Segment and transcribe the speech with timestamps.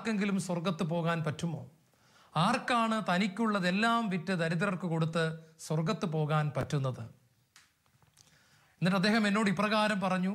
[0.00, 1.70] ആർക്കെങ്കിലും സ്വർഗത്ത് പോകാൻ പറ്റുമോ?
[2.36, 5.24] ആർക്കാണ് തനിക്കുള്ളതെല്ലാം വിറ്റ് ദരിദ്രർക്ക് കൊടുത്ത്
[5.60, 7.02] സ്വർഗത്ത് പോകാൻ പറ്റുന്നത്?
[8.80, 10.32] എന്നിട്ട് അദ്ദേഹം എന്നോട് ഇപ്രകാരം പറഞ്ഞു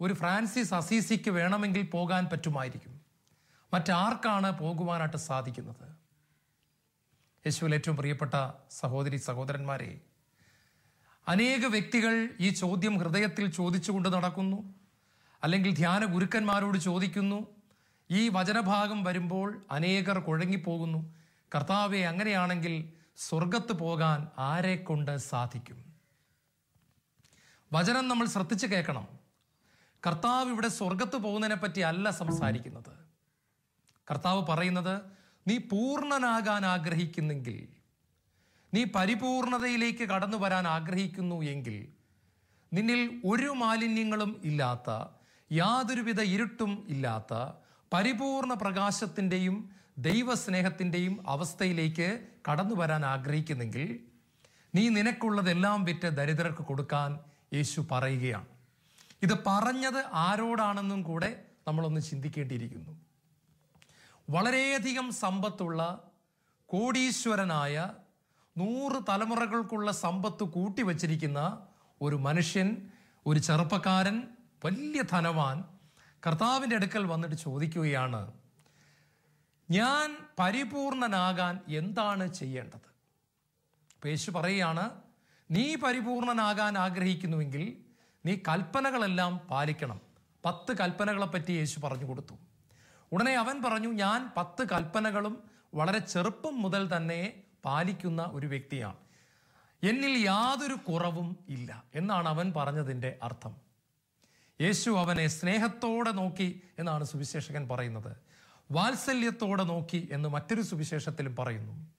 [0.00, 2.94] ഒരു ഫ്രാൻസിസ് അസീസിക്ക് വേണമെങ്കിൽ പോകാൻ പറ്റുമായിരിക്കും.
[3.74, 5.86] മറ്റാർക്കാണ് പോകുവാനായിട്ട് സാധിക്കുന്നത്?
[7.46, 8.34] യേശുവിൽ ഏറ്റവും പ്രിയപ്പെട്ട
[8.70, 10.00] സഹോദരി സഹോദരന്മാരെ
[11.28, 14.74] അനേക വ്യക്തികൾ ഈ ചോദ്യം ഹൃദയത്തിൽ ചോദിച്ചുകൊണ്ട് നടക്കുന്നു
[15.42, 17.55] അല്ലെങ്കിൽ ധ്യാന ഗുരുക്കന്മാരോട് ചോദിക്കുന്നു
[18.10, 21.14] ഈ വചനഭാഗം വരുമ്പോൾ അനേകർ കുഴങ്ങിപ്പോകുന്നു.
[21.54, 25.84] കർത്താവെ അങ്ങനെയാണെങ്കിൽ സ്വർഗത്ത് പോകാൻ ആരെ കൊണ്ട് സാധിക്കും?
[27.72, 29.08] വചനം നമ്മൾ ശ്രദ്ധിച്ച് കേൾക്കണം.
[30.06, 32.92] കർത്താവ് ഇവിടെ സ്വർഗത്ത് പോകുന്നതിനെ പറ്റി അല്ല സംസാരിക്കുന്നത്.
[34.10, 35.00] കർത്താവ് പറയുന്നത്
[35.48, 37.68] നീ പൂർണനാകാൻ ആഗ്രഹിക്കുന്നെങ്കിൽ
[38.74, 41.92] നീ പരിപൂർണതയിലേക്ക് കടന്നു വരാൻ ആഗ്രഹിക്കുന്നു എങ്കിൽ
[42.72, 44.90] നിന്നിൽ ഒരു മാലിന്യങ്ങളും ഇല്ലാത്ത
[45.52, 47.34] യാതൊരുവിധ ഇരുട്ടും ഇല്ലാത്ത
[47.92, 54.00] പരിപൂർണ പ്രകാശത്തിന്റെയും ദൈവസ്നേഹത്തിന്റെയും അവസ്ഥയിലേക്ക് കടന്നു വരാൻ ആഗ്രഹിക്കുന്നെങ്കിൽ
[54.74, 57.18] നീ നിനക്കുള്ളതെല്ലാം വിറ്റ് ദരിദ്രർക്ക് കൊടുക്കാൻ
[57.54, 58.46] യേശു പറയുകയാണ്.
[59.22, 63.00] ഇത് പറഞ്ഞത് ആരോടാണെന്നും കൂടെ നമ്മളൊന്ന് ചിന്തിക്കേണ്ടിയിരിക്കുന്നു.
[64.30, 66.02] വളരെയധികം സമ്പത്തുള്ള
[66.66, 67.90] കോടീശ്വരനായ
[68.58, 71.66] നൂറ് തലമുറകൾക്കുള്ള സമ്പത്ത് കൂട്ടിവച്ചിരിക്കുന്ന
[72.02, 72.76] ഒരു മനുഷ്യൻ
[73.26, 74.22] ഒരു ചെറുപ്പക്കാരൻ
[74.64, 75.64] വലിയ ധനവാൻ
[76.26, 78.32] കർത്താവിന്റെ അടുക്കൽ വന്നിട്ട് ചോദിക്കുകയാണ്
[79.70, 82.96] ഞാൻ പരിപൂർണനാകാൻ എന്താണ് ചെയ്യേണ്ടത്?
[84.04, 84.90] പേശു പറയുകയാണ്
[85.50, 87.76] നീ പരിപൂർണനാകാൻ ആഗ്രഹിക്കുന്നുവെങ്കിൽ
[88.26, 90.00] നീ കൽപ്പനകളെല്ലാം പാലിക്കണം.
[90.44, 92.34] പത്ത് കൽപ്പനകളെപ്പറ്റി യേശു പറഞ്ഞു കൊടുത്തു.
[93.12, 98.96] ഉടനെ അവൻ പറഞ്ഞു ഞാൻ പത്ത് കൽപ്പനകളും വളരെ ചെറുപ്പം മുതൽ തന്നെ പാലിക്കുന്ന ഒരു വ്യക്തിയാണ്.
[99.82, 103.65] എന്നിൽ യാതൊരു കുറവും ഇല്ല എന്നാണ് അവൻ പറഞ്ഞതിന്റെ അർത്ഥം.
[104.60, 108.16] യേശു അവനെ സ്നേഹത്തോടെ നോക്കി എന്നാണ് സുവിശേഷകൻ പറയുന്നത്.
[108.70, 111.92] വാത്സല്യത്തോടെ നോക്കി എന്ന് മറ്റൊരു സുവിശേഷത്തിലും പറയുന്നു.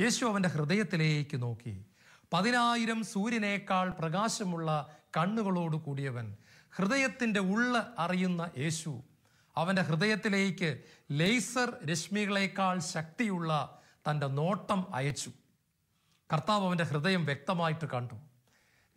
[0.00, 1.84] യേശു അവന്റെ ഹൃദയത്തിലേക്ക് നോക്കി.
[2.32, 6.36] പതിനായിരം സൂര്യനേക്കാൾ പ്രകാശമുള്ള കണ്ണുകളോട് കൂടിയവൻ
[6.76, 9.02] ഹൃദയത്തിന്റെ ഉള്ള അറിയുന്ന യേശു
[9.56, 13.80] അവന്റെ ഹൃദയത്തിലേക്ക് ലേസർ രശ്മികളേക്കാൾ ശക്തിയുള്ള
[14.10, 15.30] തന്റെ നോട്ടം അയച്ചു.
[16.32, 18.14] കർത്താവ് അവന്റെ ഹൃദയം വ്യക്തമായിട്ട് കണ്ടു.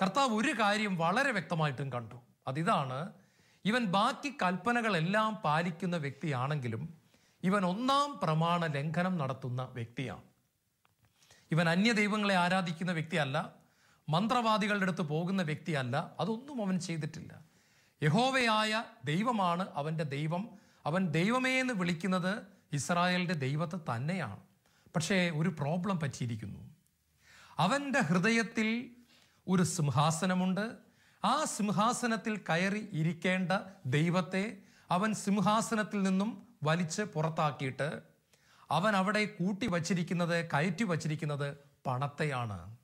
[0.02, 2.16] കർത്താവ് ഒരു കാര്യം വളരെ വ്യക്തമായിട്ടും കണ്ടു.
[2.48, 3.14] അതിതാണ്
[3.66, 6.94] ഇവൻ ബാക്കി കൽപ്പനകളെല്ലാം പാലിക്കുന്ന വ്യക്തിയാണെങ്കിലും
[7.44, 10.22] ഇവൻ ഒന്നാം പ്രമാണ ലംഘനം നടത്തുന്ന വ്യക്തിയാണ്.
[11.52, 13.56] ഇവൻ അന്യ ദൈവങ്ങളെ ആരാധിക്കുന്ന വ്യക്തിയല്ല
[14.10, 17.42] മന്ത്രവാദികളുടെ അടുത്ത് പോകുന്ന വ്യക്തിയല്ല അതൊന്നും അവൻ ചെയ്തിട്ടില്ല.
[18.04, 20.50] യഹോവയായ ദൈവമാണ് അവന്റെ ദൈവം.
[20.86, 22.44] അവൻ ദൈവമേ എന്ന് വിളിക്കുന്നത്
[22.74, 24.40] ഇസ്രായേലിന്റെ ദൈവത്തെ തന്നെയാണ്.
[24.96, 26.76] പക്ഷേ ഒരു പ്രോബ്ലം പറ്റിയിരിക്കുന്നു.
[27.58, 28.90] അവന്റെ ഹൃദയത്തിൽ
[29.48, 30.91] ഒരു സിംഹാസനമുണ്ട്
[31.26, 33.52] ആ സിംഹാസനത്തിൽ കയറി ഇരിക്കേണ്ട
[33.86, 34.58] ദൈവത്തെ
[34.92, 38.02] അവൻ സിംഹാസനത്തിൽ നിന്നും വലിച്ച് പുറത്താക്കിയിട്ട്
[38.72, 42.78] അവൻ അവിടെ കൂട്ടി വച്ചിരിക്കുന്നത് കയറ്റി വച്ചിരിക്കുന്നത് പണത്തെയാണ്.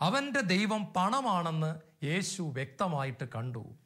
[0.00, 3.76] അവന്റെ ദൈവം പണമാണെന്ന് യേശു വ്യക്തമായിട്ട് കണ്ടു.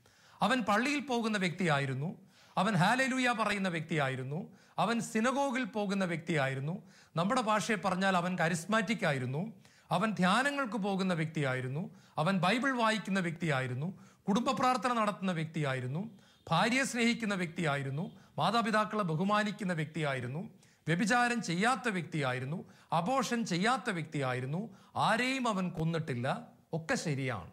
[0.42, 2.14] അവൻ പള്ളിയിൽ പോകുന്ന വ്യക്തിയായിരുന്നു.
[2.58, 4.56] അവൻ ഹാലലൂയ പറയുന്ന വ്യക്തിയായിരുന്നു.
[4.78, 6.82] അവൻ സിനഗോഗിൽ പോകുന്ന വ്യക്തിയായിരുന്നു.
[7.16, 9.52] നമ്മുടെ ഭാഷയെ പറഞ്ഞാൽ അവൻ കരിസ്മാറ്റിക് ആയിരുന്നു.
[9.92, 11.94] അവൻ ധ്യാനങ്ങൾക്ക് പോകുന്ന വ്യക്തിയായിരുന്നു.
[12.18, 13.98] അവൻ ബൈബിൾ വായിക്കുന്ന വ്യക്തിയായിരുന്നു.
[14.28, 16.18] കുടുംബ പ്രാർത്ഥന നടത്തുന്ന വ്യക്തിയായിരുന്നു.
[16.50, 18.10] ഭാര്യയെ സ്നേഹിക്കുന്ന വ്യക്തിയായിരുന്നു.
[18.38, 20.50] മാതാപിതാക്കളെ ബഹുമാനിക്കുന്ന വ്യക്തിയായിരുന്നു.
[20.88, 22.64] വ്യഭിചാരം ചെയ്യാത്ത വ്യക്തിയായിരുന്നു.
[22.92, 24.76] അബോഷൻ ചെയ്യാത്ത വ്യക്തിയായിരുന്നു.
[24.96, 26.46] ആരെയും അവൻ കൊന്നിട്ടില്ല.
[26.72, 27.50] ഒക്കെ ശരിയാണ്.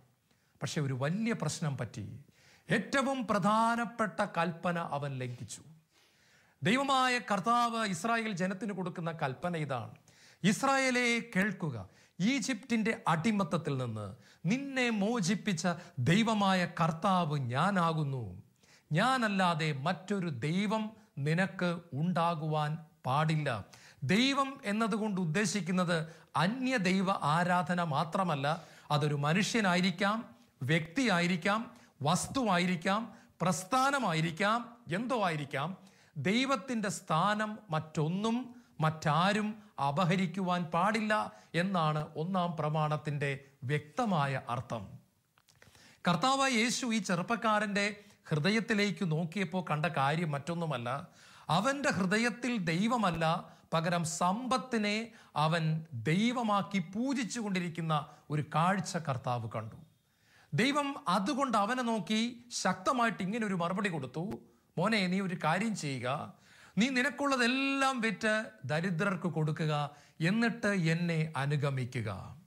[0.61, 2.19] പക്ഷെ ഒരു വലിയ പ്രശ്നം പറ്റി.
[2.71, 5.61] ഏറ്റവും പ്രധാനപ്പെട്ട കൽപ്പന അവൻ ലംഘിച്ചു.
[6.63, 9.91] ദൈവമായ കർത്താവ് ഇസ്രായേൽ ജനത്തിന് കൊടുക്കുന്ന കൽപ്പന ഇതാണ്.
[10.43, 11.89] ഇസ്രായേലെ കേൾക്കുക.
[12.19, 14.15] ഈജിപ്തിന്റെ അടിമത്തത്തിൽ നിന്ന്
[14.45, 15.67] നിന്നെ മോചിപ്പിച്ച
[15.99, 18.41] ദൈവമായ കർത്താവ് ഞാനാകുന്നു.
[18.91, 23.65] ഞാനല്ലാതെ മറ്റൊരു ദൈവം നിനക്ക് ഉണ്ടാകുവാൻ പാടില്ല.
[24.03, 30.25] ദൈവം എന്നതുകൊണ്ട് ഉദ്ദേശിക്കുന്നത് അന്യ ദൈവ ആരാധന മാത്രമല്ല അതൊരു മനുഷ്യനായിരിക്കാം
[30.63, 35.77] വ്യക്തിയായിരിക്കാം വസ്തുവായിരിക്കാം പ്രസ്ഥാനമായിരിക്കാം എന്തോ ആയിരിക്കാം.
[36.17, 44.99] ദൈവത്തിന്റെ സ്ഥാനം മറ്റൊന്നും മറ്റാരും അപഹരിക്കുവാൻ പാടില്ല എന്നാണ് ഒന്നാം പ്രമാണത്തിന്റെ വ്യക്തമായ അർത്ഥം.
[46.07, 47.95] കർത്താവായ യേശു ഈ ചെറുപ്പക്കാരന്റെ
[48.29, 51.07] ഹൃദയത്തിലേക്ക് നോക്കിയപ്പോൾ കണ്ട കാര്യം മറ്റൊന്നുമല്ല.
[51.49, 59.75] അവന്റെ ഹൃദയത്തിൽ ദൈവമല്ല പകരം സമ്പത്തിനെ അവൻ ദൈവമാക്കി പൂജിച്ചു കൊണ്ടിരിക്കുന്ന ഒരു കാഴ്ച കർത്താവ് കണ്ടു.
[60.53, 64.31] ദൈവം അതുകൊണ്ട് അവനെ നോക്കി ശക്തമായിട്ട് ഇങ്ങനെ ഒരു മറുപടി കൊടുത്തു.
[64.77, 66.33] മോനെ നീ ഒരു കാര്യം ചെയ്യുക.
[66.77, 72.37] നീ നിനക്കുള്ളതെല്ലാം വിറ്റ് ദരിദ്രർക്ക് കൊടുക്കുക എന്നിട്ട് എന്നെ അനുഗമിക്കുക.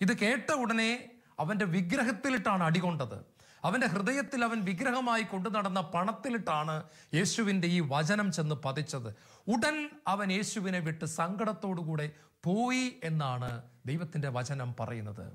[0.00, 3.24] ഇത് കേട്ട ഉടനെ അവന്റെ വിഗ്രഹത്തിലിട്ടാണ് അടികൊണ്ടത്
[3.64, 6.82] അവന്റെ ഹൃദയത്തിൽ അവൻ വിഗ്രഹമായി കൊണ്ടു നടന്ന പണത്തിലിട്ടാണ്
[7.14, 9.14] യേശുവിന്റെ ഈ വചനം ചെന്ന് പതിച്ചത്.
[9.48, 12.12] ഉടൻ അവൻ യേശുവിനെ വിട്ട് സങ്കടത്തോടുകൂടെ
[12.42, 15.32] പോയി എന്നാണ് ദൈവത്തിന്റെ വചനം പറയുന്നത്.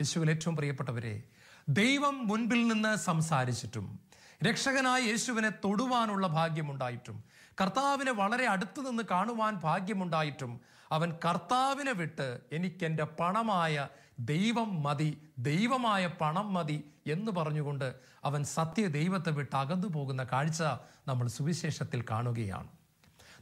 [0.00, 1.22] യേശുവിൽ ഏറ്റവും പ്രിയപ്പെട്ടവരെ
[1.68, 4.00] ദൈവം മുൻപിൽ നിന്ന് സംസാരിച്ചിട്ടും
[4.48, 7.24] രക്ഷകനായ യേശുവിനെ തൊടുവാനുള്ള ഭാഗ്യമുണ്ടായിട്ടും
[7.60, 10.60] കർത്താവിനെ വളരെ അടുത്ത് നിന്ന് കാണുവാൻ ഭാഗ്യമുണ്ടായിട്ടും
[10.92, 13.88] അവൻ കർത്താവിനെ വിട്ട് എനിക്കെന്റെ പണമായ
[14.20, 17.94] ദൈവം മതി ദൈവമായ പണം മതി എന്ന് പറഞ്ഞുകൊണ്ട്
[18.24, 20.62] അവൻ സത്യ ദൈവത്തെ വിട്ട് അകന്നു പോകുന്ന കാഴ്ച
[21.08, 22.68] നമ്മൾ സുവിശേഷത്തിൽ കാണുകയാണ്.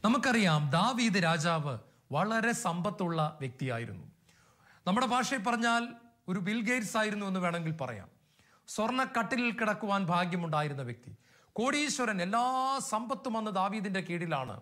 [0.05, 1.77] നമുക്കറിയാം ദാവീദ് രാജാവ്
[2.11, 4.11] വളരെ സമ്പത്തുള്ള വ്യക്തിയായിരുന്നു.
[4.87, 5.87] നമ്മുടെ ഭാഷയിൽ പറഞ്ഞാൽ
[6.27, 8.09] ഒരു ബിൽഗേറ്റ്സ് ആയിരുന്നു എന്ന് വേണമെങ്കിൽ പറയാം.
[8.67, 11.17] സ്വർണക്കട്ടിലിൽ കിടക്കുവാൻ ഭാഗ്യമുണ്ടായിരുന്ന വ്യക്തി.
[11.53, 14.61] കോടീശ്വരൻ എല്ലാ സമ്പത്തും അന്ന് ദാവീദിന്റെ കീഴിലാണ്.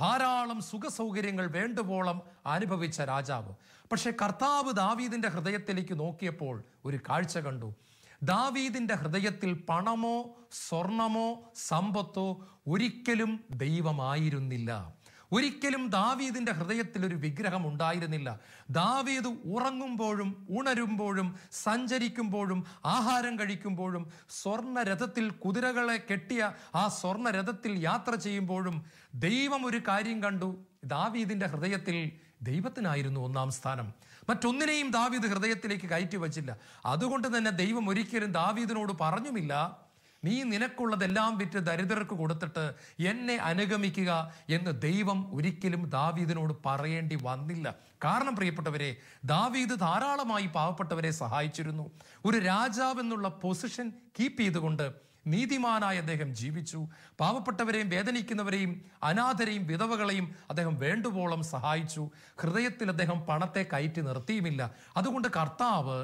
[0.00, 3.54] ധാരാളം സുഖസൗകര്യങ്ങൾ വേണ്ടുവോളം അനുഭവിച്ച രാജാവ്.
[3.92, 7.74] പക്ഷെ കർത്താവ് ദാവീദിന്റെ ഹൃദയത്തിലേക്ക് നോക്കിയപ്പോൾ ഒരു കാഴ്ച കണ്ടു.
[8.22, 14.95] ദാവീദിന്റെ ഹൃദയത്തിൽ പണമോ സ്വർണമോ സമ്പത്തോ ഒരിക്കലും ദൈവമായിരുന്നില്ല.
[15.32, 18.40] ഒരിക്കലും ദാവീദിന്റെ ഹൃദയത്തിൽ ഒരു വിഗ്രഹം ഉണ്ടായിരുന്നില്ല.
[18.70, 28.84] ദാവീദ് ഉറങ്ങുമ്പോഴും ഉണരുമ്പോഴും സഞ്ചരിക്കുമ്പോഴും ആഹാരം കഴിക്കുമ്പോഴും സ്വർണരഥത്തിൽ കുതിരകളെ കെട്ടിയ ആ സ്വർണരഥത്തിൽ യാത്ര ചെയ്യുമ്പോഴും
[29.14, 30.64] ദൈവം ഒരു കാര്യം കണ്ടു.
[30.84, 32.12] ദാവീദിന്റെ ഹൃദയത്തിൽ
[32.42, 33.92] ദൈവത്തിനായിരുന്നു ഒന്നാം സ്ഥാനം.
[34.28, 36.56] മറ്റൊന്നിനെയും ദാവീദ് ഹൃദയത്തിലേക്ക് കയറ്റി വച്ചില്ല.
[36.86, 39.85] അതുകൊണ്ട് തന്നെ ദൈവം ഒരിക്കലും ദാവീദിനോട് പറഞ്ഞുമില്ല.
[40.26, 42.64] നീ നിനക്കുള്ളതെല്ലാം വിറ്റ് ദരിദ്രർക്ക് കൊടുത്തിട്ട്
[43.06, 44.10] എന്നെ അനുഗമിക്കുക
[44.48, 47.66] എന്ന് ദൈവം ഒരിക്കലും ദാവീദിനോട് പറയേണ്ടി വന്നില്ല.
[48.04, 48.90] കാരണം പ്രിയപ്പെട്ടവരെ
[49.24, 51.90] ദാവീദ് ധാരാളമായി പാവപ്പെട്ടവരെ സഹായിച്ചിരുന്നു.
[52.24, 54.86] ഒരു രാജാവ് എന്നുള്ള പൊസിഷൻ കീപ്പ് ചെയ്തുകൊണ്ട്
[55.34, 56.80] നീതിമാനായ അദ്ദേഹം ജീവിച്ചു.
[57.20, 58.72] പാവപ്പെട്ടവരെയും വേദനിക്കുന്നവരെയും
[59.02, 62.02] അനാഥരെയും വിധവകളെയും അദ്ദേഹം വേണ്ടുവോളം സഹായിച്ചു.
[62.40, 64.62] ഹൃദയത്തിൽ അദ്ദേഹം പണത്തെ കയറ്റി നിർത്തിയുമില്ല.
[64.96, 65.98] അതുകൊണ്ട് കർത്താവ്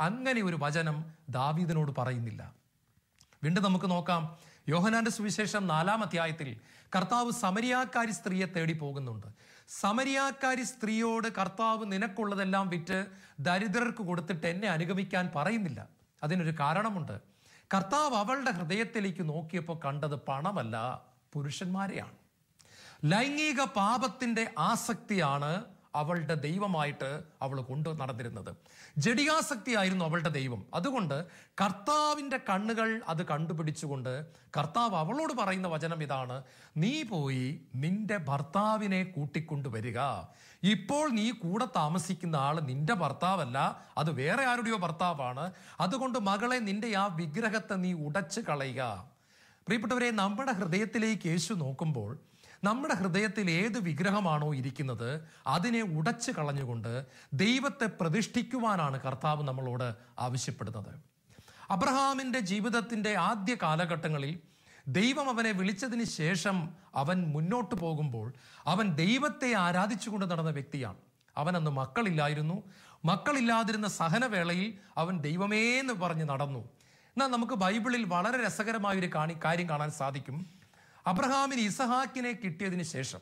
[0.00, 0.96] അങ്ങനെ ഒരു വചനം
[1.28, 2.42] ദാവീദിനോട് പറയുന്നില്ല.
[3.44, 4.38] വീണ്ടും നമുക്ക് നോക്കാം.
[4.68, 6.56] യോഹനാന്റെ സുവിശേഷം നാലാം അധ്യായത്തിൽ
[6.96, 9.26] കർത്താവ് സമരിയാക്കാരി സ്ത്രീയെ തേടി പോകുന്നുണ്ട്.
[9.68, 13.06] സമരിയാക്കാരി സ്ത്രീയോട് കർത്താവ് നിനക്കുള്ളതെല്ലാം വിറ്റ്
[13.40, 15.86] ദരിദ്രർക്ക് കൊടുത്തിട്ട് എന്നെ അനുഗമിക്കാൻ പറയുന്നില്ല.
[16.22, 17.20] അതിനൊരു കാരണമുണ്ട്.
[17.74, 21.02] കർത്താവ് അവളുടെ ഹൃദയത്തിലേക്ക് നോക്കിയപ്പോൾ കണ്ടത് പണമല്ല
[21.32, 22.12] പുരുഷന്മാരെയാണ്.
[23.04, 25.64] ലൈംഗിക പാപത്തിന്റെ ആസക്തിയാണ്
[25.94, 28.56] അവളുടെ ദൈവമായിട്ട് അവൾ കൊണ്ടു നടന്നിരുന്നത്.
[28.98, 30.66] ജഡികാസക്തിയായിരുന്നു അവളുടെ ദൈവം.
[30.74, 31.24] അതുകൊണ്ട്
[31.60, 34.26] കർത്താവിന്റെ കണ്ണുകൾ അത് കണ്ടുപിടിച്ചുകൊണ്ട്
[34.56, 36.42] കർത്താവ് അവളോട് പറയുന്ന വചനം ഇതാണ്
[36.76, 40.00] നീ പോയി നിന്റെ ഭർത്താവിനെ കൂട്ടിക്കൊണ്ടുവരിക
[40.62, 43.58] ഇപ്പോൾ നീ കൂടെ താമസിക്കുന്ന ആൾ നിന്റെ ഭർത്താവല്ല
[43.98, 45.52] അത് വേറെ ആരുടെയോ ഭർത്താവാണ്.
[45.80, 49.04] അതുകൊണ്ട് മകളെ നിന്റെ ആ വിഗ്രഹത്തെ നീ ഉടച്ചു കളയുക.
[49.66, 52.18] പ്രിയപ്പെട്ടവരെ നമ്മുടെ ഹൃദയത്തിലേക്ക് യേശു നോക്കുമ്പോൾ
[52.64, 60.92] നമ്മുടെ ഹൃദയത്തിൽ ഏത് വിഗ്രഹമാണോ ഇരിക്കുന്നത് അതിനെ ഉടച്ചു കളഞ്ഞുകൊണ്ട് ദൈവത്തെ പ്രതിഷ്ഠിക്കുവാനാണ് കർത്താവ് നമ്മളോട് ആവശ്യപ്പെടുന്നത്.
[61.70, 64.40] അബ്രഹാമിന്റെ ജീവിതത്തിന്റെ ആദ്യ കാലഘട്ടങ്ങളിൽ
[64.88, 66.56] ദൈവം അവനെ വിളിച്ചതിന് ശേഷം
[66.94, 68.32] അവൻ മുന്നോട്ട് പോകുമ്പോൾ
[68.66, 70.96] അവൻ ദൈവത്തെ ആരാധിച്ചുകൊണ്ട് നടന്ന വ്യക്തിയാണ്.
[71.36, 72.62] അവനന്ന് മക്കളില്ലായിരുന്നു.
[73.04, 76.60] മക്കളില്ലാതിരുന്ന സഹനവേളയിൽ അവൻ ദൈവമേ എന്ന് പറഞ്ഞ് നടന്നു.
[77.14, 80.63] എന്നാൽ നമുക്ക് ബൈബിളിൽ വളരെ രസകരമായൊരു കാണി കാര്യം കാണാൻ സാധിക്കും.
[81.06, 83.20] അബ്രഹാമിന് ഇസഹാക്കിനെ കിട്ടിയതിന് ശേഷം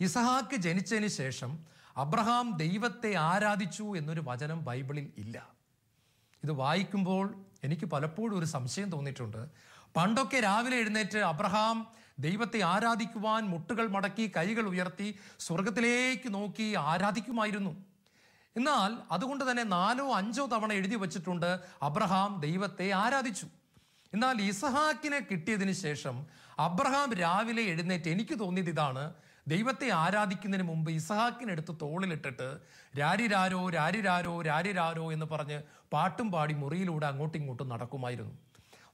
[0.00, 1.66] ഇസഹാക്ക് ജനിച്ചതിന് ശേഷം
[1.96, 5.52] അബ്രഹാം ദൈവത്തെ ആരാധിച്ചു എന്നൊരു വചനം ബൈബിളിൽ ഇല്ല.
[6.44, 9.48] ഇത് വായിക്കുമ്പോൾ എനിക്ക് പലപ്പോഴും ഒരു സംശയം തോന്നിയിട്ടുണ്ട്.
[9.96, 11.86] പണ്ടൊക്കെ രാവിലെ എഴുന്നേറ്റ് അബ്രഹാം
[12.18, 17.84] ദൈവത്തെ ആരാധിക്കുവാൻ മുട്ടുകൾ മടക്കി കൈകൾ ഉയർത്തി സ്വർഗത്തിലേക്ക് നോക്കി ആരാധിക്കുമായിരുന്നു.
[18.56, 23.46] എന്നാൽ അതുകൊണ്ട് തന്നെ നാലോ അഞ്ചോ തവണ എഴുതി വച്ചിട്ടുണ്ട് അബ്രഹാം ദൈവത്തെ ആരാധിച്ചു.
[24.14, 26.26] എന്നാൽ ഇസഹാക്കിനെ കിട്ടിയതിന് ശേഷം
[26.58, 29.14] അബ്രഹാം രാവിലെ എഴുന്നേറ്റ് എനിക്ക് തോന്നിയത് ഇതാണ്.
[29.48, 32.58] ദൈവത്തെ ആരാധിക്കുന്നതിന് മുമ്പ് ഇസഹാക്കിനെടുത്ത് തോളിലിട്ടിട്ട്
[32.98, 38.38] രാരിരാരോ രാരിരാരോ രാരിരാരോ എന്ന് പറഞ്ഞ് പാട്ടും പാടി മുറിയിലൂടെ അങ്ങോട്ടും ഇങ്ങോട്ടും നടക്കുമായിരുന്നു.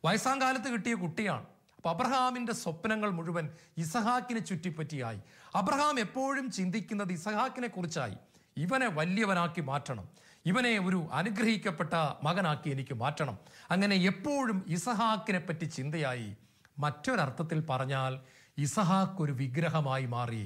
[0.05, 1.47] വയസ്സാം കാലത്ത് കിട്ടിയ കുട്ടിയാണ്.
[1.77, 5.21] അപ്പൊ അബ്രഹാമിന്റെ സ്വപ്നങ്ങൾ മുഴുവൻ ഇസഹാക്കിനെ ചുറ്റിപ്പറ്റിയായി.
[5.55, 8.17] അബ്രഹാം എപ്പോഴും ചിന്തിക്കുന്നത് ഇസഹാക്കിനെ കുറിച്ചായി.
[8.57, 10.09] ഇവനെ വലിയവനാക്കി മാറ്റണം.
[10.51, 13.37] ഇവനെ ഒരു അനുഗ്രഹിക്കപ്പെട്ട മകനാക്കി എനിക്ക് മാറ്റണം.
[13.71, 16.29] അങ്ങനെ എപ്പോഴും ഇസഹാക്കിനെ പറ്റി ചിന്തയായി
[16.79, 18.13] മറ്റൊരർത്ഥത്തിൽ പറഞ്ഞാൽ
[18.59, 20.45] ഇസഹാക്ക് ഒരു വിഗ്രഹമായി മാറി.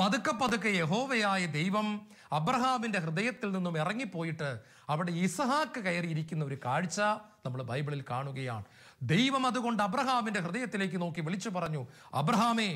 [0.00, 1.88] പതുക്കെ പതുക്കെ യഹോവയായ ദൈവം
[2.32, 4.50] അബ്രഹാമിന്റെ ഹൃദയത്തിൽ നിന്നും ഇറങ്ങിപ്പോയിട്ട്
[4.88, 7.00] അവിടെ ഇസഹാക്ക് കയറിയിരിക്കുന്ന ഒരു കാഴ്ച
[7.46, 8.64] നമ്മൾ ബൈബിളിൽ കാണുകയാണ്.
[9.02, 11.82] ദൈവം അതുകൊണ്ട് അബ്രഹാമിന്റെ ഹൃദയത്തിലേക്ക് നോക്കി വിളിച്ചു പറഞ്ഞു
[12.14, 12.70] അബ്രഹാമേ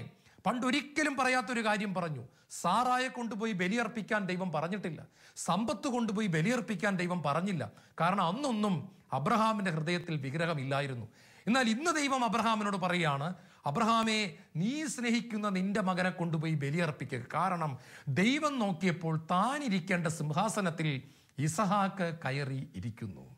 [0.46, 2.28] പണ്ടൊരിക്കലും പറയാത്തൊരു കാര്യം പറഞ്ഞു.
[2.50, 5.06] സാറായെ കൊണ്ടുപോയി ബലിയർപ്പിക്കാൻ ദൈവം പറഞ്ഞിട്ടില്ല.
[5.36, 7.72] സമ്പത്ത് കൊണ്ടുപോയി ബലിയർപ്പിക്കാൻ ദൈവം പറഞ്ഞില്ല.
[8.00, 11.08] കാരണം അന്നൊന്നും അബ്രഹാമിന്റെ ഹൃദയത്തിൽ വിഗ്രഹമില്ലായിരുന്നു.
[11.46, 13.34] എന്നാൽ ഇന്ന് ദൈവം അബ്രഹാമിനോട് പറയുകയാണ്
[13.66, 17.26] അബ്രഹാമേ നീ സ്നേഹിക്കുന്ന നിന്റെ മകനെ കൊണ്ടുപോയി ബലിയർപ്പിക്കുക.
[17.34, 21.02] കാരണം ദൈവം നോക്കിയപ്പോൾ താനിരിക്കേണ്ട സിംഹാസനത്തിൽ
[21.38, 23.36] ഇസഹാക്ക് കയറി ഇരിക്കുന്നു.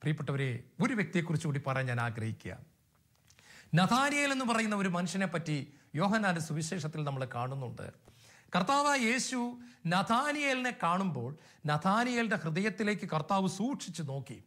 [0.00, 2.56] പ്രിയപ്പെട്ടവരെ ഒരു വ്യക്തിയെക്കുറിച്ച് കൂടി പറയാൻ ഞാൻ ആഗ്രഹിക്കുക
[3.74, 7.92] നഥാനിയേൽ എന്ന് പറയുന്ന ഒരു മനുഷ്യനെ പറ്റി യോഹനാന്റെ സുവിശേഷത്തിൽ നമ്മൾ കാണുന്നുണ്ട്.
[8.56, 11.36] കർത്താവ് യേശു നഥാനിയേലിനെ കാണുമ്പോൾ
[11.66, 14.44] നഥാനിയേലിന്റെ ഹൃദയത്തിലേക്ക് കർത്താവ് സൂക്ഷിച്ചു നോക്കി.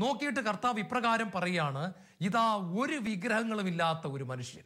[0.00, 4.62] നോക്കിയിട്ട് കർത്താവ് ഇപ്രകാരം പറയാണ് ഇതാ ഒരു വിഗ്രഹങ്ങളും ഇല്ലാത്ത ഒരു മനുഷ്യൻ.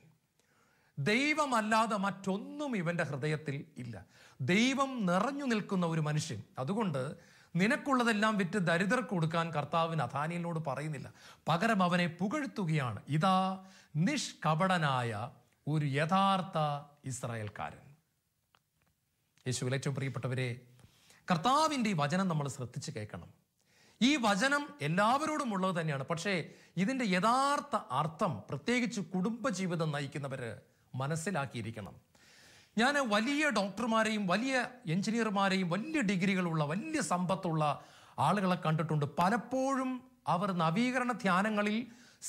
[0.98, 4.06] ദൈവമല്ലാതെ മറ്റൊന്നും ഇവന്റെ ഹൃദയത്തിൽ ഇല്ല.
[4.40, 6.42] ദൈവം നിറഞ്ഞു നിൽക്കുന്ന ഒരു മനുഷ്യൻ.
[6.58, 7.16] അതുകൊണ്ട്
[7.56, 11.12] നിനക്കുള്ളതെല്ലാം വിറ്റ് ദരിദ്രർക്ക് കൊടുക്കാൻ കർത്താവിന് അഥാനിയലിനോട് പറയുന്നില്ല.
[11.48, 13.02] പകരം അവനെ പുകഴ്ത്തുകയാണ്.
[13.08, 13.64] ഇതാ
[13.96, 15.30] നിഷ്കപടനായ
[15.68, 17.86] ഒരു യഥാർത്ഥ ഇസ്രായേൽക്കാരൻ.
[19.46, 20.60] യേശുവിൽ ഏറ്റവും പ്രിയപ്പെട്ടവരെ
[21.30, 23.34] കർത്താവിന്റെ ഈ വചനം നമ്മൾ ശ്രദ്ധിച്ച് കേൾക്കണം.
[24.02, 26.04] ഈ വചനം എല്ലാവരോടും ഉള്ളത് തന്നെയാണ്.
[26.04, 30.60] പക്ഷേ ഇതിന്റെ യഥാർത്ഥ അർത്ഥം പ്രത്യേകിച്ച് കുടുംബജീവിതം നയിക്കുന്നവർ
[30.94, 32.05] മനസ്സിലാക്കിയിരിക്കണം.
[32.76, 34.54] ഞാൻ വലിയ ഡോക്ടർമാരെയും വലിയ
[34.94, 37.62] എഞ്ചിനീയർമാരെയും വലിയ ഡിഗ്രികളുള്ള വലിയ സമ്പത്തുള്ള
[38.18, 39.06] ആളുകളെ കണ്ടിട്ടുണ്ട്.
[39.18, 39.90] പലപ്പോഴും
[40.28, 41.76] അവർ നവീകരണ ധ്യാനങ്ങളിൽ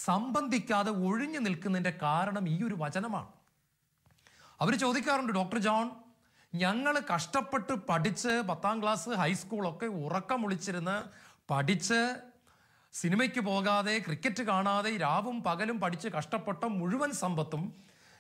[0.06, 3.30] സംബന്ധിക്കാതെ ഒഴിഞ്ഞു നിൽക്കുന്നതിന്റെ കാരണം ഈ ഒരു വചനമാണ്.
[4.62, 5.88] അവർ ചോദിക്കാറുണ്ട് ഡോക്ടർ ജോൺ
[6.54, 10.98] ഞങ്ങൾ കഷ്ടപ്പെട്ട് പഠിച്ച് പത്താം ക്ലാസ് ഹൈസ്കൂളൊക്കെ ഉറക്കം വിളിച്ചിരുന്ന്
[11.52, 12.00] പഠിച്ച്
[12.94, 17.64] സിനിമയ്ക്ക് പോകാതെ ക്രിക്കറ്റ് കാണാതെ രാവും പകലും പഠിച്ച് കഷ്ടപ്പെട്ട മുഴുവൻ സമ്പത്തും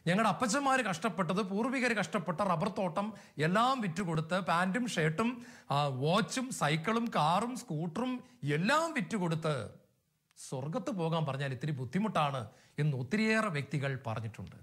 [0.07, 5.45] ഞങ്ങളുടെ അപ്പച്ചന്മാർ കഷ്ടപ്പെട്ടത് പൂർവികർ കഷ്ടപ്പെട്ട റബ്ബർ തോട്ടം എല്ലാം വിറ്റുകൊടുത്ത് പാന്റും ഷർട്ടും
[6.01, 9.71] വാച്ചും സൈക്കിളും കാറും സ്കൂട്ടറും എല്ലാം വിറ്റുകൊടുത്ത്
[10.37, 12.47] സ്വർഗത്ത് പോകാൻ പറഞ്ഞാൽ ഇത്തിരി ബുദ്ധിമുട്ടാണ്
[12.79, 14.55] എന്ന് ഒത്തിരിയേറെ വ്യക്തികൾ പറഞ്ഞിട്ടുണ്ട്.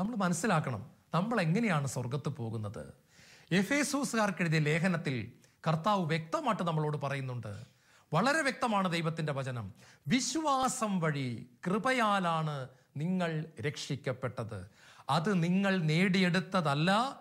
[0.00, 2.94] നമ്മൾ മനസ്സിലാക്കണം നമ്മൾ എങ്ങനെയാണ് സ്വർഗത്ത് പോകുന്നത്.
[3.52, 5.32] എഫേസൂസുകാർക്ക് എഴുതിയ ലേഖനത്തിൽ
[5.68, 7.52] കർത്താവ് വ്യക്തമായിട്ട് നമ്മളോട് പറയുന്നുണ്ട്.
[8.12, 9.74] വളരെ വ്യക്തമാണ് ദൈവത്തിന്റെ വചനം.
[10.08, 14.70] വിശ്വാസം വഴി കൃപയാലാണ് നിങ്ങൾ രക്ഷിക്കപ്പെട്ടത്.
[15.10, 17.20] അത് നിങ്ങൾ നേടിയെടുത്തതല്ല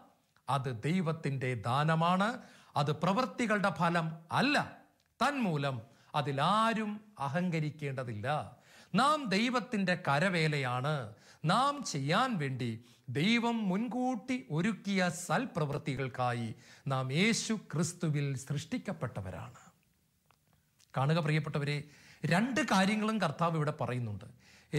[0.50, 2.38] അത് ദൈവത്തിന്റെ ദാനമാണ്
[2.76, 4.78] അത് പ്രവൃത്തികളുടെ ഫലം അല്ല.
[5.22, 5.82] തന്മൂലം
[6.16, 8.58] അതിലാരും അഹങ്കരിക്കേണ്ടതില്ല.
[8.96, 11.14] നാം ദൈവത്തിന്റെ കരവേലയാണ്.
[11.46, 16.56] നാം ചെയ്യാൻ വേണ്ടി ദൈവം മുൻകൂട്ടി ഒരുക്കിയ സൽപ്രവൃത്തികൾക്കായി
[16.88, 19.54] നാം യേശു ക്രിസ്തുവിൽ സൃഷ്ടിക്കപ്പെട്ടവരാണ്.
[20.98, 21.84] കാണുക പ്രിയപ്പെട്ടവരെ
[22.26, 24.26] രണ്ട് കാര്യങ്ങളും കർത്താവ് ഇവിടെ പറയുന്നുണ്ട്.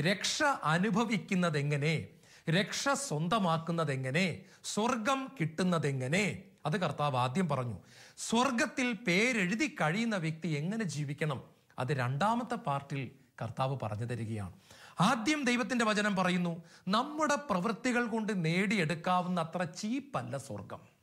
[0.01, 2.09] രക്ഷ അനുഭവിക്കുന്നത് എങ്ങനെ
[2.51, 7.79] രക്ഷ സ്വന്തമാക്കുന്നത് എങ്ങനെ സ്വർഗം കിട്ടുന്നത് എങ്ങനെ അത് കർത്താവ് ആദ്യം പറഞ്ഞു.
[8.19, 11.43] സ്വർഗത്തിൽ പേരെഴുതി കഴിയുന്ന വ്യക്തി എങ്ങനെ ജീവിക്കണം?
[11.79, 13.11] അത് രണ്ടാമത്തെ പാർട്ടിൽ
[13.43, 14.53] കർത്താവ് പറഞ്ഞു തരികയാണ്.
[15.01, 20.94] ആദ്യം ദൈവത്തിന്റെ വചനം പറയുന്നു നമ്മുടെ പ്രവൃത്തികൾ കൊണ്ട് നേടിയെടുക്കാവുന്ന അത്ര ചീപ്പല്ല സ്വർഗം.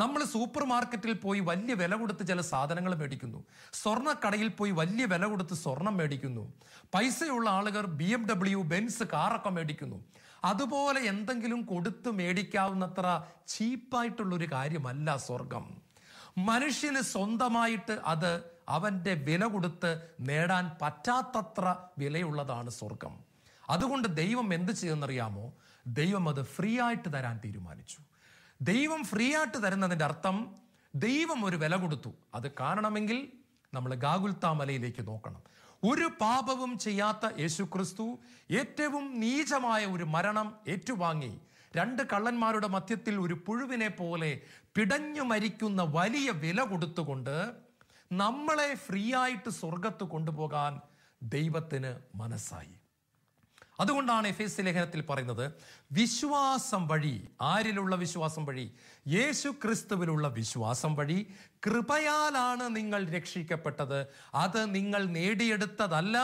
[0.00, 3.44] നമ്മൾ സൂപ്പർ മാർക്കറ്റിൽ പോയി വലിയ വില കൊടുത്ത് ചില സാധനങ്ങൾ മേടിക്കുന്നു.
[3.72, 6.52] സ്വർണക്കടയിൽ പോയി വലിയ വില കൊടുത്ത് സ്വർണം മേടിക്കുന്നു.
[6.94, 10.04] പൈസയുള്ള ആളുകൾ ബി എം ഡബ്ല്യു ബെൻസ് കാറൊക്കെ മേടിക്കുന്നു.
[10.44, 15.82] അതുപോലെ എന്തെങ്കിലും കൊടുത്ത് മേടിക്കാവുന്നത്ര ചീപ്പായിട്ടുള്ളൊരു കാര്യമല്ല സ്വർഗം.
[16.38, 23.18] മനുഷ്യന് സ്വന്തമായിട്ട് അത് അവന്റെ വില കൊടുത്ത് നേടാൻ പറ്റാത്തത്ര വിലയുള്ളതാണ് സ്വർഗം.
[23.70, 25.52] അതുകൊണ്ട് ദൈവം എന്ത് ചെയ്യുമെന്നറിയാമോ?
[25.86, 28.07] ദൈവം അത് ഫ്രീ ആയിട്ട് തരാൻ തീരുമാനിച്ചു.
[28.60, 30.56] ദൈവം ഫ്രീ ആയിട്ട് തരുന്നതിന്റെ അർത്ഥം
[30.94, 32.14] ദൈവം ഒരു വില കൊടുത്തു.
[32.34, 33.28] അത് കാണണമെങ്കിൽ
[33.74, 35.42] നമ്മൾ ഗാഗുൽത്താമലയിലേക്ക് നോക്കണം.
[35.84, 38.18] ഒരു പാപവും ചെയ്യാത്ത യേശുക്രിസ്തു
[38.50, 41.40] ഏറ്റവും നീചമായ ഒരു മരണം ഏറ്റുവാങ്ങി.
[41.76, 44.40] രണ്ട് കള്ളന്മാരുടെ മധ്യത്തിൽ ഒരു പുഴുവിനെ പോലെ
[44.74, 47.52] പിടഞ്ഞു മരിക്കുന്ന വലിയ വില കൊടുത്തുകൊണ്ട്
[48.12, 50.80] നമ്മളെ ഫ്രീ ആയിട്ട് സ്വർഗത്ത് കൊണ്ടുപോകാൻ
[51.22, 52.77] ദൈവത്തിന് മനസ്സായി.
[53.80, 55.52] അതുകൊണ്ടാണ് എഫ് എസ് ലേഖനത്തിൽ പറയുന്നത്
[55.92, 58.72] വിശ്വാസം വഴി ആരിലുള്ള വിശ്വാസം വഴി?
[59.08, 61.26] യേശു ക്രിസ്തുവിലുള്ള വിശ്വാസം വഴി
[61.66, 64.06] കൃപയാലാണ് നിങ്ങൾ രക്ഷിക്കപ്പെട്ടത്.
[64.34, 66.18] അത് നിങ്ങൾ നേടിയെടുത്തതല്ല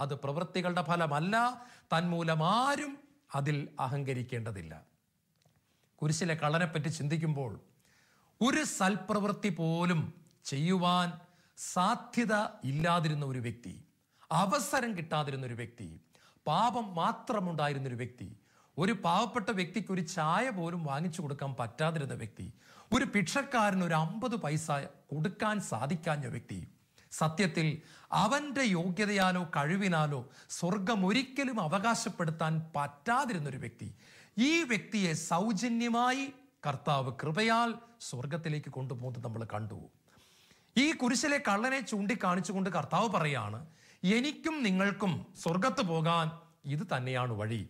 [0.00, 1.34] അത് പ്രവൃത്തികളുടെ ഫലമല്ല
[1.92, 2.98] തന്മൂലം ആരും
[3.34, 4.82] അതിൽ അഹങ്കരിക്കേണ്ടതില്ല.
[5.96, 7.60] കുരിശിലെ കള്ളനെപ്പറ്റി ചിന്തിക്കുമ്പോൾ
[8.42, 10.00] ഒരു സൽപ്രവൃത്തി പോലും
[10.44, 11.12] ചെയ്യുവാൻ
[11.58, 12.34] സാധ്യത
[12.64, 13.74] ഇല്ലാതിരുന്ന ഒരു വ്യക്തി
[14.30, 16.00] അവസരം കിട്ടാതിരുന്ന ഒരു വ്യക്തി
[16.46, 18.28] പാപം മാത്രമുണ്ടായിരുന്ന ഒരു വ്യക്തി
[18.76, 22.46] ഒരു പാവപ്പെട്ട വ്യക്തിക്ക് ഒരു ചായ പോലും വാങ്ങിച്ചു കൊടുക്കാൻ പറ്റാതിരുന്ന വ്യക്തി
[22.92, 24.66] ഒരു ഭിക്ഷക്കാരന് ഒരു അമ്പത് പൈസ
[25.10, 26.58] കൊടുക്കാൻ സാധിക്കാഞ്ഞ വ്യക്തി
[27.12, 27.66] സത്യത്തിൽ
[28.12, 30.20] അവന്റെ യോഗ്യതയാലോ കഴിവിനാലോ
[30.50, 33.88] സ്വർഗം ഒരിക്കലും അവകാശപ്പെടുത്താൻ പറ്റാതിരുന്ന ഒരു വ്യക്തി
[34.40, 36.24] ഈ വ്യക്തിയെ സൗജന്യമായി
[36.66, 37.70] കർത്താവ് കൃപയാൽ
[38.00, 39.78] സ്വർഗത്തിലേക്ക് കൊണ്ടുപോകുന്നത് നമ്മൾ കണ്ടു.
[40.76, 43.60] ഈ കുരിശിലെ കള്ളനെ ചൂണ്ടിക്കാണിച്ചുകൊണ്ട് കർത്താവ് പറയാണ്
[44.04, 46.30] എനിക്കും നിങ്ങൾക്കും സ്വർഗത്ത് പോകാൻ
[46.64, 47.68] ഇത് തന്നെയാണ് വഴി.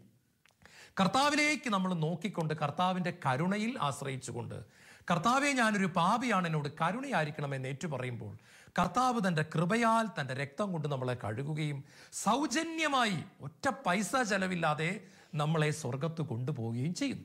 [1.00, 4.64] കർത്താവിലേക്ക് നമ്മൾ നോക്കിക്കൊണ്ട് കർത്താവിന്റെ കരുണയിൽ ആശ്രയിച്ചുകൊണ്ട്.
[5.10, 8.38] കർത്താവെ ഞാനൊരു പാപിയാണ് എന്നോട് കരുണയായിരിക്കണമെന്ന് ഏറ്റു പറയുമ്പോൾ
[8.78, 15.00] കർത്താവ് തന്റെ കൃപയാൽ തന്റെ രക്തം കൊണ്ട് നമ്മളെ കഴുകുകയും സൗജന്യമായി ഒറ്റ പൈസ ചെലവില്ലാതെ
[15.34, 17.24] നമ്മളെ സ്വർഗത്ത് കൊണ്ടുപോവുകയും ചെയ്യുന്നു.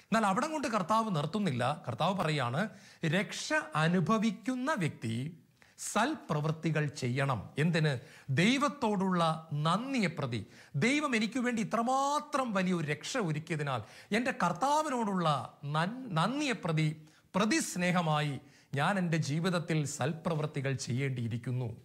[0.00, 1.84] എന്നാൽ അവിടെ കൊണ്ട് കർത്താവ് നിർത്തുന്നില്ല.
[1.88, 2.68] കർത്താവ് പറയാണ്
[3.06, 5.38] രക്ഷ അനുഭവിക്കുന്ന വ്യക്തി
[5.78, 7.50] സൽപ്രവൃത്തികൾ ചെയ്യണം.
[7.58, 7.98] എന്തിന്?
[8.30, 10.46] ദൈവത്തോടുള്ള നന്ദിയെ പ്രതി.
[10.76, 13.82] ദൈവം എനിക്ക് വേണ്ടി ഇത്രമാത്രം വലിയൊരു രക്ഷ ഒരുക്കിയതിനാൽ
[14.16, 15.58] എന്റെ കർത്താവിനോടുള്ള
[16.10, 18.40] നന്ദിയെ പ്രതി പ്രതിസ്നേഹമായി
[18.74, 21.76] ഞാൻ എന്റെ ജീവിതത്തിൽ സൽപ്രവൃത്തികൾ ചെയ്യേണ്ടിയിരിക്കുന്നു.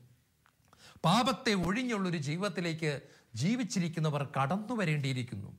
[1.06, 3.02] പാപത്തെ ഒഴിഞ്ഞുള്ളൊരു ജീവിതത്തിലേക്ക്
[3.36, 5.58] ജീവിച്ചിരിക്കുന്നവർ കടന്നു വരേണ്ടിയിരിക്കുന്നു.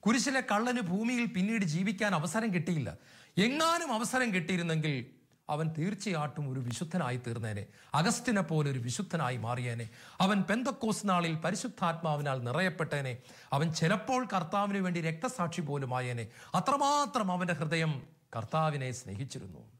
[0.00, 2.96] കുരിശിലെ കള്ളന് ഭൂമിയിൽ പിന്നീട് ജീവിക്കാൻ അവസരം കിട്ടിയില്ല.
[3.38, 5.17] എങ്ങാനും അവസരം കിട്ടിയിരുന്നെങ്കിൽ
[5.50, 7.66] അവൻ തീർച്ചയായിട്ടും ഒരു വിശുദ്ധനായി തീർന്നേനെ.
[7.94, 9.88] അഗസ്റ്റിനെ പോലെ ഒരു വിശുദ്ധനായി മാറിയേനെ.
[10.20, 13.18] അവൻ പെന്തക്കോസ് നാളിൽ പരിശുദ്ധാത്മാവിനാൽ നിറയപ്പെട്ടേനെ.
[13.52, 19.78] അവൻ ചിലപ്പോൾ കർത്താവിന് വേണ്ടി രക്തസാക്ഷി പോലുമായേനെ അത്രമാത്രം അവന്റെ ഹൃദയം കർത്താവിനെ സ്നേഹിച്ചിരുന്നു.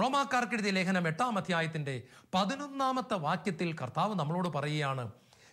[0.00, 2.02] റോമാക്കാർക്കെഴുതിയ ലേഖനം എട്ടാം അധ്യായത്തിന്റെ
[2.34, 5.12] പതിനൊന്നാമത്തെ വാക്യത്തിൽ കർത്താവ് നമ്മളോട് പറയുകയാണ്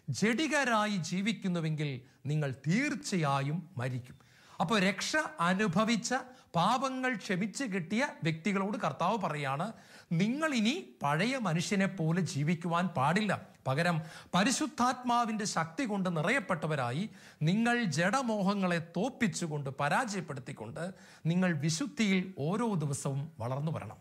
[0.09, 4.15] ജഡികരായി ജീവിക്കുന്നുവെങ്കിൽ നിങ്ങൾ തീർച്ചയായും മരിക്കും.
[4.59, 6.13] അപ്പോൾ രക്ഷ അനുഭവിച്ച
[6.55, 9.73] പാപങ്ങൾ ക്ഷമിച്ച് കിട്ടിയ വ്യക്തികളോട് കർത്താവ് പറയാണ്
[10.11, 13.47] നിങ്ങൾ ഇനി പഴയ മനുഷ്യനെ പോലെ ജീവിക്കുവാൻ പാടില്ല.
[13.67, 14.01] പകരം
[14.35, 17.09] പരിശുദ്ധാത്മാവിന്റെ ശക്തി കൊണ്ട് നിറയപ്പെട്ടവരായി
[17.41, 20.83] നിങ്ങൾ ജഡമോഹങ്ങളെ തോപ്പിച്ചുകൊണ്ട് പരാജയപ്പെടുത്തിക്കൊണ്ട്
[21.25, 23.97] നിങ്ങൾ വിശുദ്ധിയിൽ ഓരോ ദിവസവും വളർന്നു വരണം.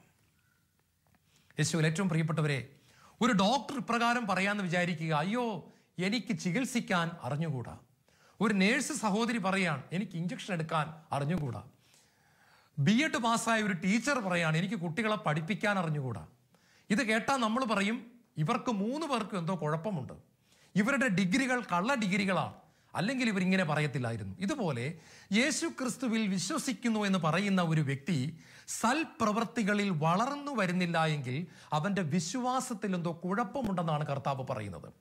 [1.58, 2.60] യേശുവിൽ ഏറ്റവും പ്രിയപ്പെട്ടവരെ
[3.20, 7.78] ഒരു ഡോക്ടർ ഇപ്രകാരം പറയാമെന്ന് വിചാരിക്കുക അയ്യോ എനിക്ക് ചികിത്സിക്കാൻ അറിഞ്ഞുകൂടാ?
[8.40, 11.62] ഒരു നേഴ്സ് സഹോദരി പറയാണ് എനിക്ക് ഇഞ്ചക്ഷൻ എടുക്കാൻ അറിഞ്ഞുകൂടാ?
[12.78, 16.26] ബി എഡ് പാസ്സായ ഒരു ടീച്ചർ പറയാണ് എനിക്ക് കുട്ടികളെ പഠിപ്പിക്കാൻ അറിഞ്ഞുകൂടാ?
[16.90, 20.12] ഇത് കേട്ടാൽ നമ്മൾ പറയും ഇവർക്ക് മൂന്ന് പേർക്കും എന്തോ കുഴപ്പമുണ്ട്.
[20.74, 22.54] ഇവരുടെ ഡിഗ്രികൾ കള്ള ഡിഗ്രികളാണ്
[22.94, 24.36] അല്ലെങ്കിൽ ഇവരിങ്ങനെ പറയത്തില്ലായിരുന്നു.
[24.40, 24.94] ഇതുപോലെ
[25.32, 28.38] യേശു ക്രിസ്തുവിൽ വിശ്വസിക്കുന്നു എന്ന് പറയുന്ന ഒരു വ്യക്തി
[28.68, 34.92] സൽപ്രവൃത്തികളിൽ വളർന്നു വരുന്നില്ല എങ്കിൽ അവന്റെ വിശ്വാസത്തിൽ എന്തോ കുഴപ്പമുണ്ടെന്നാണ് കർത്താവ് പറയുന്നത്.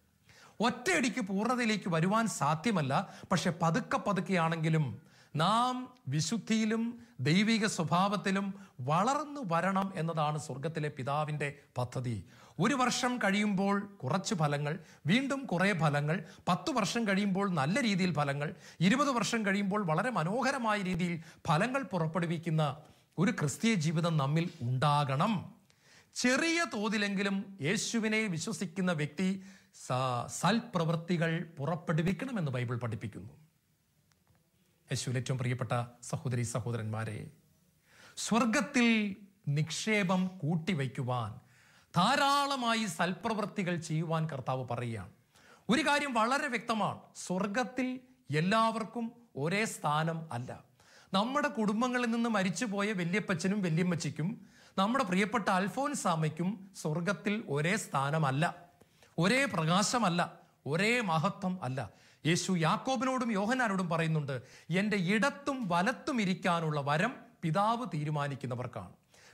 [0.59, 3.13] ഒറ്റയടിക്ക് പൂർണതയിലേക്ക് വരുവാൻ സാധ്യമല്ല.
[3.31, 5.75] പക്ഷെ പതുക്കെ പതുക്കെയാണെങ്കിലും നാം
[6.07, 6.83] വിശുദ്ധിയിലും
[7.19, 12.23] ദൈവിക സ്വഭാവത്തിലും വളർന്നു വരണം എന്നതാണ് സ്വർഗത്തിലെ പിതാവിന്റെ പദ്ധതി.
[12.59, 19.09] ഒരു വർഷം കഴിയുമ്പോൾ കുറച്ച് ഫലങ്ങൾ വീണ്ടും കുറേ ഫലങ്ങൾ പത്ത് വർഷം കഴിയുമ്പോൾ നല്ല രീതിയിൽ ഫലങ്ങൾ ഇരുപത്
[19.09, 22.77] വർഷം കഴിയുമ്പോൾ വളരെ മനോഹരമായ രീതിയിൽ ഫലങ്ങൾ പുറപ്പെടുവിക്കുന്ന
[23.17, 25.33] ഒരു ക്രിസ്തീയ ജീവിതം നമ്മിൽ ഉണ്ടാകണം.
[26.15, 29.43] ചെറിയ തോതിലെങ്കിലും യേശുവിനെ വിശ്വസിക്കുന്ന വ്യക്തി
[30.41, 33.33] സൽപ്രവൃത്തികൾ പുറപ്പെടുവിക്കണമെന്ന് ബൈബിൾ പഠിപ്പിക്കുന്നു.
[34.93, 37.27] യേശുവിൽ ഏറ്റവും പ്രിയപ്പെട്ട സഹോദരി സഹോദരന്മാരെ
[38.17, 39.15] സ്വർഗത്തിൽ
[39.47, 41.39] നിക്ഷേപം കൂട്ടിവയ്ക്കുവാൻ
[41.95, 45.09] ധാരാളമായി സൽപ്രവൃത്തികൾ ചെയ്യുവാൻ കർത്താവ് പറയുകയാണ്.
[45.69, 46.99] ഒരു കാര്യം വളരെ വ്യക്തമാണ്.
[47.15, 47.99] സ്വർഗത്തിൽ
[48.37, 50.63] എല്ലാവർക്കും ഒരേ സ്ഥാനം അല്ല.
[51.13, 58.55] നമ്മുടെ കുടുംബങ്ങളിൽ നിന്ന് മരിച്ചുപോയ വല്യപ്പച്ചനും വല്യമ്മച്ചിക്കും നമ്മുടെ പ്രിയപ്പെട്ട അൽഫോൻസാമയ്ക്കും സ്വർഗത്തിൽ ഒരേ സ്ഥാനമല്ല.
[59.17, 60.33] ഒരേ പ്രകാശമല്ല.
[60.65, 61.89] ഒരേ മഹത്വം അല്ല.
[62.25, 68.93] യേശു യാക്കോബിനോടും യോഹനാനോടും പറയുന്നുണ്ട് എന്റെ ഇടത്തും വലത്തും ഇരിക്കാനുള്ള വരം പിതാവ് തീരുമാനിക്കുന്നവർക്കാണ്.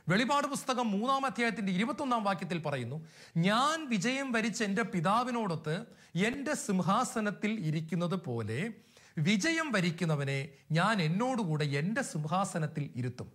[0.10, 2.97] വെളിപാട് പുസ്തകം മൂന്നാം അധ്യായത്തിന്റെ ഇരുപത്തൊന്നാം വാക്യത്തിൽ പറയുന്നു
[3.38, 5.75] ഞാൻ വിജയം വരിച്ച എന്റെ പിതാവിനോടൊത്ത്
[6.15, 8.60] എന്റെ സിംഹാസനത്തിൽ ഇരിക്കുന്നത് പോലെ
[9.17, 13.30] വിജയം വരിക്കുന്നവനെ ഞാൻ എന്നോടുകൂടെ എന്റെ സിംഹാസനത്തിൽ ഇരുത്തും.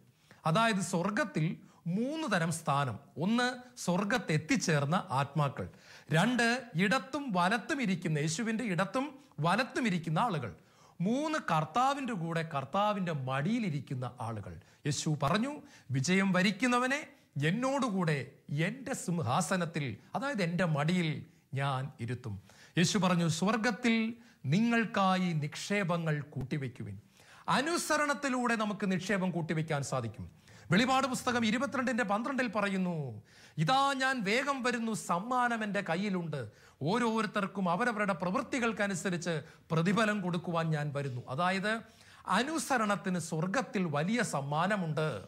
[0.47, 2.99] അതായത് സ്വർഗത്തിൽ മൂന്ന് തരം സ്ഥാനം.
[3.19, 5.69] ഒന്ന് സ്വർഗത്തെത്തിച്ചേർന്ന ആത്മാക്കൾ.
[6.13, 10.55] രണ്ട് ഇടത്തും വലത്തും ഇരിക്കുന്ന യേശുവിന്റെ ഇടത്തും വലത്തും ഇരിക്കുന്ന ആളുകൾ.
[11.01, 14.55] മൂന്ന് കർത്താവിന്റെ കൂടെ കർത്താവിന്റെ മടിയിലിരിക്കുന്ന ആളുകൾ.
[14.87, 17.07] യേശു പറഞ്ഞു വിജയം വരിക്കുന്നവനെ
[17.45, 22.43] എന്നോടുകൂടെ എന്റെ സിംഹാസനത്തിൽ അതായത് എന്റെ മടിയിൽ ഞാൻ ഇരുത്തും.
[22.79, 24.15] യേശു പറഞ്ഞു സ്വർഗത്തിൽ
[24.47, 27.01] നിങ്ങൾക്കായി നിക്ഷേപങ്ങൾ കൂട്ടിവെക്കുവിൻ.
[27.49, 30.31] അനുസരണത്തിലൂടെ നമുക്ക് നിക്ഷേപം കൂട്ടിവെക്കാൻ സാധിക്കും.
[30.71, 33.23] വെളിപാട് പുസ്തകം ഇരുപത്തിരണ്ടിന്റെ പന്ത്രണ്ടിൽ പറയുന്നു
[33.59, 36.51] ഇതാ ഞാൻ വേഗം വരുന്നു സമ്മാനം എന്റെ കയ്യിലുണ്ട്.
[36.83, 41.23] ഓരോരുത്തർക്കും അവരവരുടെ പ്രവൃത്തികൾക്കനുസരിച്ച് പ്രതിഫലം കൊടുക്കുവാൻ ഞാൻ വരുന്നു.
[41.29, 41.81] അതായത്
[42.27, 45.23] അനുസരണത്തിന് സ്വർഗത്തിൽ വലിയ സമ്മാനമുണ്ട്.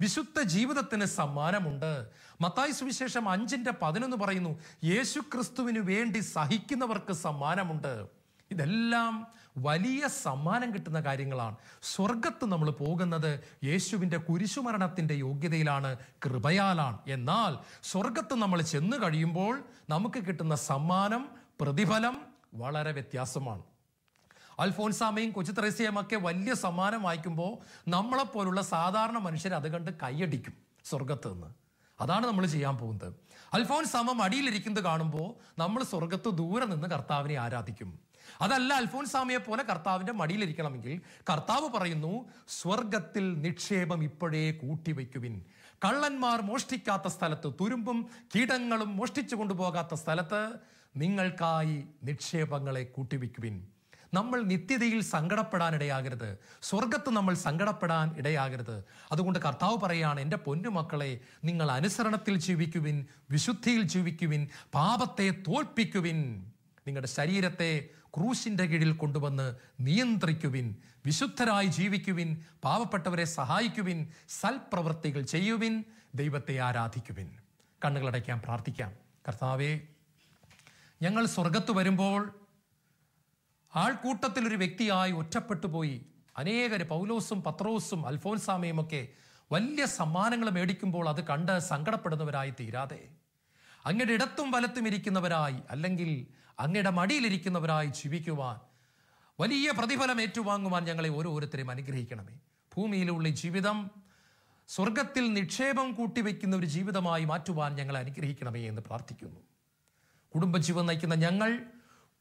[0.00, 2.06] വിശുദ്ധ ജീവിതത്തിന് സമ്മാനമുണ്ട്.
[2.40, 8.06] മത്തായി സുവിശേഷം അഞ്ചിന്റെ പതിനൊന്ന് പറയുന്നു യേശു ക്രിസ്തുവിന് വേണ്ടി സഹിക്കുന്നവർക്ക് സമ്മാനമുണ്ട്.
[8.50, 9.26] ഇതെല്ലാം
[9.58, 11.56] വലിയ സമ്മാനം കിട്ടുന്ന കാര്യങ്ങളാണ്.
[11.82, 16.98] സ്വർഗത്ത് നമ്മൾ പോകുന്നത് യേശുവിന്റെ കുരിശുമരണത്തിന്റെ യോഗ്യതയിലാണ് കൃപയാലാണ്.
[17.06, 21.28] എന്നാൽ സ്വർഗത്ത് നമ്മൾ ചെന്ന് കഴിയുമ്പോൾ നമുക്ക് കിട്ടുന്ന സമ്മാനം
[21.60, 22.16] പ്രതിഫലം
[22.54, 23.62] വളരെ വ്യത്യാസമാണ്.
[24.58, 31.46] അൽഫോൻസാമയും കൊച്ചു ത്രേസ്യയും ഒക്കെ വലിയ സമ്മാനം വായിക്കുമ്പോൾ നമ്മളെപ്പോലുള്ള സാധാരണ മനുഷ്യർ അത് കണ്ട് കൈയടിക്കും സ്വർഗത്ത് നിന്ന്
[32.00, 33.12] അതാണ് നമ്മൾ ചെയ്യാൻ പോകുന്നത്.
[33.52, 38.09] അൽഫോൻസാമ മടിയിലിരിക്കുന്നത് കാണുമ്പോൾ നമ്മൾ സ്വർഗത്ത് ദൂരെ നിന്ന് കർത്താവിനെ ആരാധിക്കും.
[38.40, 45.44] അതല്ല അൽഫോൻസാമയെ പോലെ കർത്താവിന്റെ മടിയിലിരിക്കണമെങ്കിൽ കർത്താവ് പറയുന്നു സ്വർഗത്തിൽ നിക്ഷേപം ഇപ്പോഴേ കൂട്ടിവെക്കുവിൻ.
[45.84, 50.52] കള്ളന്മാർ മോഷ്ടിക്കാത്ത സ്ഥലത്ത് തുരുമ്പും കീടങ്ങളും മോഷ്ടിച്ചു കൊണ്ടുപോകാത്ത സ്ഥലത്ത്
[50.96, 53.66] നിങ്ങൾക്കായി നിക്ഷേപങ്ങളെ കൂട്ടിവെക്കുവിൻ.
[54.14, 56.38] നമ്മൾ നിത്യതയിൽ സങ്കടപ്പെടാൻ ഇടയാകരുത്.
[56.62, 58.84] സ്വർഗത്ത് നമ്മൾ സങ്കടപ്പെടാൻ ഇടയാകരുത്.
[59.12, 66.52] അതുകൊണ്ട് കർത്താവ് പറയുകയാണ് എന്റെ പൊന്നുമക്കളെ നിങ്ങൾ അനുസരണത്തിൽ ജീവിക്കുവിൻ വിശുദ്ധിയിൽ ജീവിക്കുവിൻ പാപത്തെ തോൽപ്പിക്കുവിൻ.
[66.90, 70.76] നിങ്ങളുടെ ശരീരത്തെ ക്രൂശിന്റെ കീഴിൽ കൊണ്ടുവന്ന് നിയന്ത്രിക്കുവിൻ
[71.06, 77.28] വിശുദ്ധരായി ജീവിക്കുവിൻ പാവപ്പെട്ടവരെ സഹായിക്കുവിൻ സൽപ്രവൃത്തികൾ ചെയ്യുവിൻ ദൈവത്തെ ആരാധിക്കുവിൻ.
[77.84, 78.92] കണ്ണുകളടയ്ക്കാൻ പ്രാർത്ഥിക്കാം.
[79.28, 79.80] കർത്താവേ
[81.02, 82.40] ഞങ്ങൾ സ്വർഗത്ത് വരുമ്പോൾ
[83.76, 86.06] ആൾക്കൂട്ടത്തിലൊരു വ്യക്തിയായി ഒറ്റപ്പെട്ടു പോയി.
[86.36, 89.08] അനേകർ പൗലോസും പത്രോസും അൽഫോൻസാമയും ഒക്കെ
[89.52, 93.08] വലിയ സമ്മാനങ്ങൾ മേടിക്കുമ്പോൾ അത് കണ്ട് സങ്കടപ്പെടുന്നവരായി തീരാതെ.
[93.86, 96.26] അങ്ങയുടെ ഇടത്തും വലത്തും ഇരിക്കുന്നവരായി അല്ലെങ്കിൽ
[96.60, 98.58] അങ്ങയുടെ മടിയിലിരിക്കുന്നവരായി ജീവിക്കുവാൻ
[99.40, 102.38] വലിയ പ്രതിഫലം ഏറ്റുവാങ്ങുവാൻ ഞങ്ങളെ ഓരോരുത്തരെയും അനുഗ്രഹിക്കണമേ.
[102.76, 103.90] ഭൂമിയിലുള്ള ജീവിതം
[104.68, 109.40] സ്വർഗത്തിൽ നിക്ഷേപം കൂട്ടിവെക്കുന്ന ഒരു ജീവിതമായി മാറ്റുവാൻ ഞങ്ങളെ അനുഗ്രഹിക്കണമേ എന്ന് പ്രാർത്ഥിക്കുന്നു.
[110.34, 111.60] കുടുംബജീവൻ നയിക്കുന്ന ഞങ്ങൾ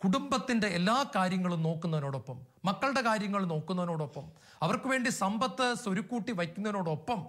[0.03, 7.25] കുടുംബത്തിന്റെ എല്ലാ കാര്യങ്ങളും നോക്കുന്നതിനോടൊപ്പം മക്കളുടെ കാര്യങ്ങൾ നോക്കുന്നതിനോടൊപ്പം അവർക്ക് വേണ്ടി സമ്പത്ത് സ്വരുക്കൂട്ടി വയ്ക്കുന്നതിനോടൊപ്പം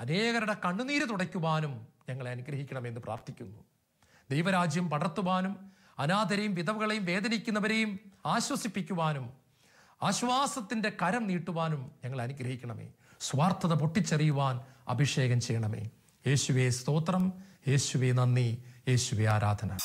[0.00, 3.58] അനേകരുടെ കണ്ണുനീര് തുടയ്ക്കുവാനും ഞങ്ങളെ അനുഗ്രഹിക്കണമെന്ന് പ്രാർത്ഥിക്കുന്നു.
[4.30, 9.32] ദൈവരാജ്യം പടർത്തുവാനും അനാഥരെയും വിധവകളെയും വേദനിക്കുന്നവരെയും ആശ്വസിപ്പിക്കുവാനും
[10.02, 12.88] ആശ്വാസത്തിന്റെ കരം നീട്ടുവാനും ഞങ്ങൾ അനുഗ്രഹിക്കണമേ.
[13.20, 15.90] സ്വാർത്ഥത പൊട്ടിച്ചെറിയുവാൻ അഭിഷേകം ചെയ്യണമേ.
[16.26, 17.32] യേശുവെ സ്തോത്രം.
[17.68, 18.64] യേശുവെ നന്ദി.
[18.88, 19.78] യേശുവെ ആരാധന.